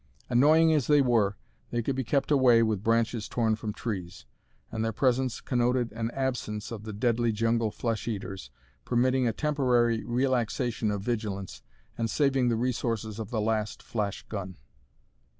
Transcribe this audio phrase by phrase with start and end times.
[0.31, 1.37] Annoying as they were,
[1.69, 4.25] they could be kept away with branches torn from trees,
[4.71, 8.49] and their presence connoted an absence of the deadly jungle flesh eaters,
[8.83, 11.61] permitting a temporary relaxation of vigilance
[11.99, 14.57] and saving the resources of the last flash gun.